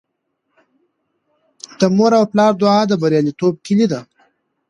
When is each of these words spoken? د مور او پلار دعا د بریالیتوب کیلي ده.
د 1.79 1.81
مور 1.95 2.11
او 2.19 2.25
پلار 2.31 2.51
دعا 2.61 2.81
د 2.87 2.93
بریالیتوب 3.01 3.53
کیلي 3.65 3.87
ده. 3.91 4.01